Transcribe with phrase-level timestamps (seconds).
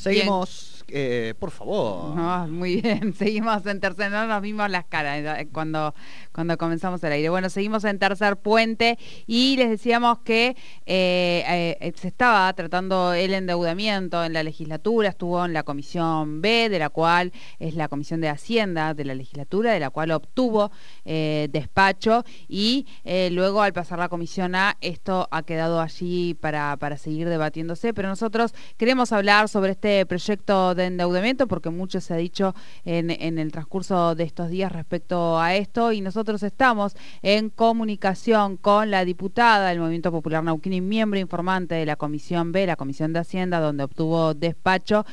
[0.00, 2.48] Seguimos eh, por favor.
[2.48, 5.94] muy bien, seguimos en tercer, no nos vimos las caras eh, cuando,
[6.32, 7.28] cuando comenzamos el aire.
[7.28, 10.56] Bueno, seguimos en tercer puente y les decíamos que
[10.86, 16.78] eh, se estaba tratando el endeudamiento en la legislatura, estuvo en la comisión B, de
[16.78, 20.70] la cual es la comisión de Hacienda de la legislatura, de la cual obtuvo
[21.04, 22.86] despacho y
[23.30, 28.08] luego al pasar la comisión A, esto ha quedado allí para, para seguir debatiéndose, pero
[28.08, 33.10] nosotros queremos hablar sobre este proyecto de de endeudamiento, porque mucho se ha dicho en,
[33.10, 39.04] el transcurso de estos días respecto a esto, y nosotros estamos en comunicación con la
[39.04, 43.20] diputada del Movimiento Popular Nauquín y miembro informante de la Comisión B, la Comisión de
[43.20, 45.04] Hacienda, donde obtuvo despacho.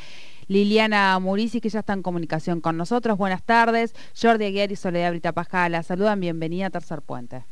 [0.47, 3.17] Liliana Murici, que ya está en comunicación con nosotros.
[3.17, 3.93] Buenas tardes.
[4.19, 6.21] Jordi Aguiar y Soledad Brita Paja la saludan.
[6.21, 7.43] Bienvenida a Tercer Puente.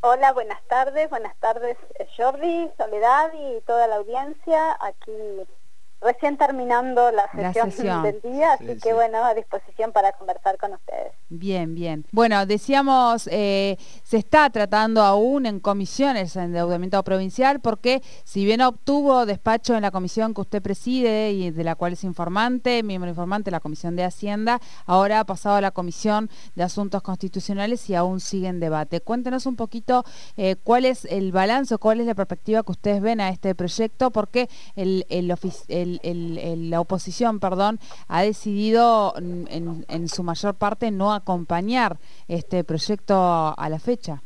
[0.00, 1.08] Hola, buenas tardes.
[1.08, 1.78] Buenas tardes,
[2.16, 4.76] Jordi, Soledad y toda la audiencia.
[4.80, 5.12] Aquí
[6.04, 11.12] recién terminando la sesión, del día, así que bueno, a disposición para conversar con ustedes.
[11.30, 12.04] Bien, bien.
[12.12, 18.60] Bueno, decíamos, eh, se está tratando aún en comisiones en endeudamiento provincial, porque si bien
[18.60, 23.10] obtuvo despacho en la comisión que usted preside y de la cual es informante, miembro
[23.10, 27.88] informante de la Comisión de Hacienda, ahora ha pasado a la Comisión de Asuntos Constitucionales
[27.88, 29.00] y aún sigue en debate.
[29.00, 30.04] Cuéntenos un poquito
[30.36, 34.10] eh, cuál es el balance, cuál es la perspectiva que ustedes ven a este proyecto,
[34.10, 35.34] porque el, el,
[35.68, 43.14] el la oposición perdón, ha decidido en, su mayor parte no acompañar este proyecto
[43.56, 44.22] a la fecha.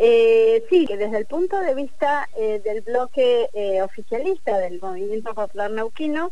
[0.00, 5.72] Eh, sí, desde el punto de vista eh, del bloque eh, oficialista del Movimiento Popular
[5.72, 6.30] Neuquino,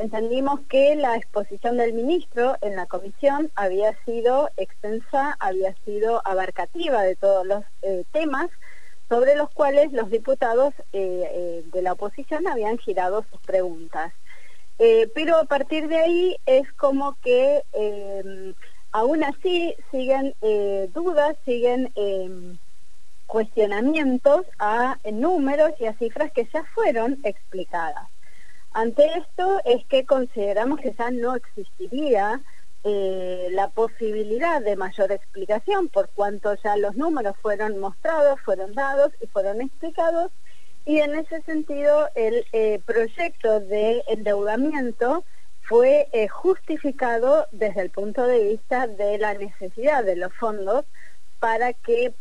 [0.00, 7.02] entendimos que la exposición del ministro en la comisión había sido extensa, había sido abarcativa
[7.02, 7.62] de todos los
[8.10, 8.50] temas
[9.14, 14.12] sobre los cuales los diputados de la oposición habían girado sus preguntas.
[14.80, 18.54] Eh, pero a partir de ahí es como que em,
[18.90, 22.58] aún así siguen eh, dudas, siguen em,
[23.26, 28.08] cuestionamientos a números y a cifras que ya fueron explicadas.
[28.72, 32.40] Ante esto es que consideramos que ya no existiría
[32.86, 39.10] eh, la posibilidad de mayor explicación por cuanto ya los números fueron mostrados, fueron dados
[39.22, 40.30] y fueron explicados.
[40.84, 45.24] Y en ese sentido el eh, proyecto de endeudamiento
[45.62, 50.84] fue eh, justificado desde el punto de vista de la necesidad de los fondos
[51.40, 52.12] para que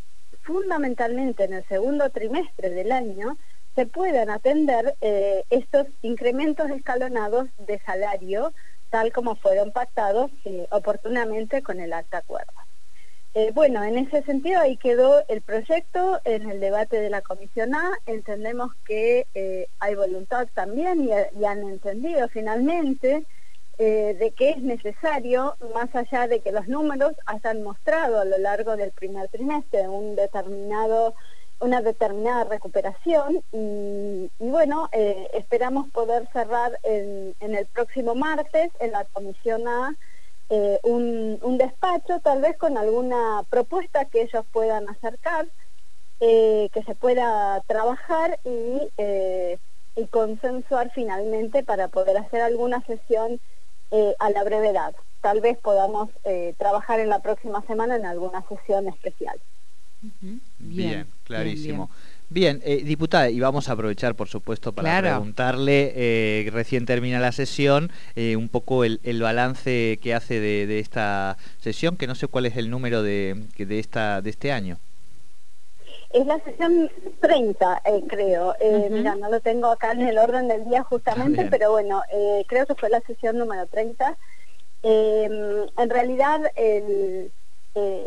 [0.43, 3.37] fundamentalmente en el segundo trimestre del año
[3.75, 4.95] se puedan atender
[5.49, 8.53] estos incrementos escalonados de salario
[8.93, 10.29] tal como fueron pactados
[10.69, 12.53] oportunamente con el acta acuerdo.
[13.33, 17.73] Eh, bueno, en ese sentido ahí quedó el proyecto en el debate de la Comisión
[17.73, 17.89] A.
[18.05, 23.25] Entendemos que eh, hay voluntad también y, han entendido finalmente
[23.79, 28.37] eh, de que es necesario, más allá de que los números hayan mostrado a lo
[28.37, 31.15] largo del primer trimestre un determinado,
[31.59, 34.89] una determinada recuperación y, bueno,
[35.33, 39.95] esperamos poder cerrar en, el próximo martes en la Comisión A
[40.49, 45.47] eh, un, despacho, tal vez con alguna propuesta que ellos puedan acercar,
[46.19, 49.57] eh, que se pueda trabajar eh,
[49.95, 53.39] y, consensuar finalmente para poder hacer alguna sesión
[54.19, 54.95] a la brevedad.
[55.21, 56.09] Tal vez podamos
[56.57, 59.39] trabajar en la próxima semana en alguna sesión especial.
[60.59, 61.89] Bien, clarísimo.
[62.33, 67.31] Bien, eh, diputada, y vamos a aprovechar, por supuesto, para preguntarle, eh, recién termina la
[67.31, 72.47] sesión, eh, un poco el, balance que hace de, esta sesión, que no sé cuál
[72.47, 74.79] es el número de, de, esta, de este año.
[76.09, 76.89] Es la sesión
[77.21, 78.55] 30, creo.
[78.89, 82.01] Mira, no lo tengo acá en el orden del día justamente, pero bueno,
[82.47, 84.17] creo que fue la sesión número 30.
[84.81, 86.41] en realidad,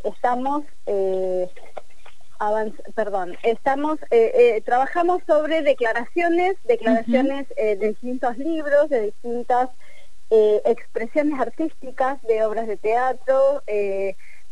[0.02, 0.64] estamos
[2.94, 9.70] perdón, estamos, eh, eh, trabajamos sobre declaraciones, declaraciones eh, de distintos libros, de distintas
[10.64, 13.62] expresiones artísticas de obras de teatro,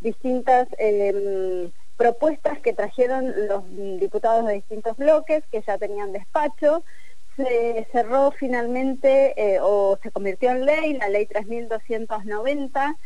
[0.00, 3.64] distintas em, propuestas que trajeron los
[3.98, 6.84] diputados de distintos bloques que ya tenían despacho.
[7.36, 12.96] Se cerró finalmente o se convirtió en ley la ley 3290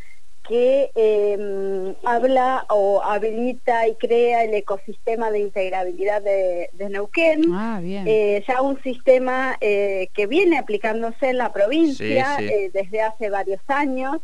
[0.49, 7.43] que em, habla o habilita y crea el ecosistema de integrabilidad de, Neuquén.
[7.53, 13.29] Ah, eh, ya un sistema eh, que viene aplicándose en la provincia eh, desde hace
[13.29, 14.17] varios años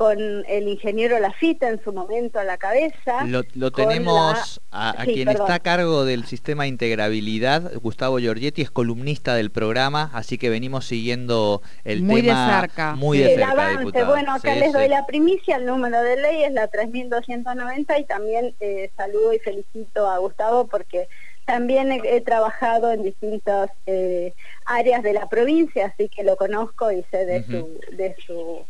[0.00, 0.18] con
[0.48, 3.22] el ingeniero Lafita en su momento a la cabeza.
[3.26, 9.34] Lo, tenemos a, quien está a cargo del sistema de integrabilidad, Gustavo Giorgetti, es columnista
[9.34, 12.94] del programa, así que venimos siguiendo el muy tema de cerca.
[12.94, 13.50] muy de cerca.
[13.50, 14.04] avance.
[14.04, 18.54] Bueno, acá les doy la primicia, el número de ley es la 3290 y también
[18.60, 21.08] eh, saludo y felicito a Gustavo porque
[21.50, 24.32] también he, trabajado en distintas eh,
[24.66, 28.64] áreas de la provincia, así que lo conozco y sé de su, de su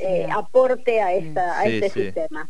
[0.00, 2.48] eh, aporte a, esta, a este sistema.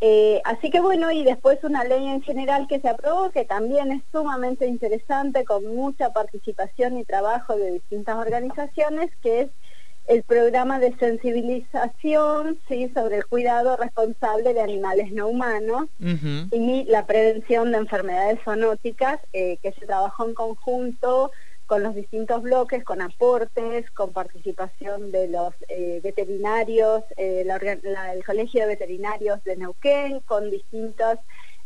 [0.00, 3.90] Eh, así que bueno, y después una ley en general que se aprobó, que también
[3.90, 9.48] es sumamente interesante, con mucha participación y trabajo de distintas organizaciones, que es
[10.06, 12.90] el programa de sensibilización ¿sí?
[12.94, 19.58] sobre el cuidado responsable de animales no humanos y la prevención de enfermedades zoonóticas eh,
[19.62, 21.30] que se trabajó en conjunto
[21.66, 28.62] con los distintos bloques, con aportes, con participación de los eh, veterinarios, eh, el Colegio
[28.62, 31.18] de Veterinarios de Neuquén, con distintas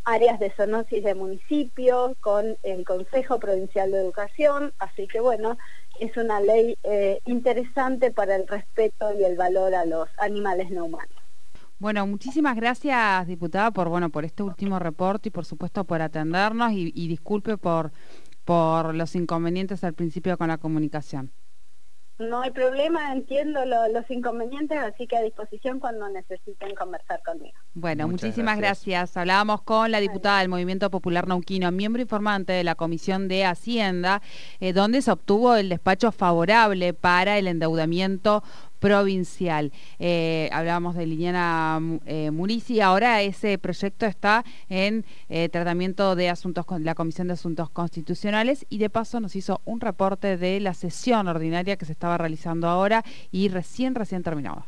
[0.09, 5.57] áreas de zoonosis de municipios, con el Consejo Provincial de Educación, así que bueno,
[5.99, 10.85] es una ley eh, interesante para el respeto y el valor a los animales no
[10.85, 11.15] humanos.
[11.77, 16.73] Bueno, muchísimas gracias, diputada, por bueno por este último reporte y por supuesto por atendernos
[16.73, 17.91] y, y disculpe por,
[18.43, 21.31] por los inconvenientes al principio con la comunicación.
[22.19, 27.57] No hay problema, entiendo los inconvenientes, así que a disposición cuando necesiten conversar conmigo.
[27.73, 29.15] Bueno, muchísimas gracias.
[29.15, 34.21] Hablábamos con la diputada del Movimiento Popular Nauquino, miembro informante de la Comisión de Hacienda,
[34.59, 38.43] eh, donde se obtuvo el despacho favorable para el endeudamiento
[38.79, 39.71] provincial.
[39.99, 46.65] Eh, hablábamos de Liliana eh, Murici, ahora ese proyecto está en eh, tratamiento de asuntos
[46.65, 50.73] con la Comisión de Asuntos Constitucionales y de paso nos hizo un reporte de la
[50.73, 54.65] sesión ordinaria que se estaba realizando ahora y recién, recién terminaba.